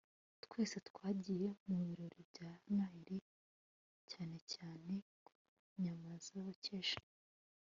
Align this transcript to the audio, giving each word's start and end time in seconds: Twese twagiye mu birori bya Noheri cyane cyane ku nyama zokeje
Twese 0.43 0.77
twagiye 0.89 1.47
mu 1.67 1.77
birori 1.85 2.21
bya 2.29 2.49
Noheri 2.75 3.17
cyane 4.11 4.37
cyane 4.53 4.93
ku 5.25 5.33
nyama 5.83 6.11
zokeje 6.27 6.97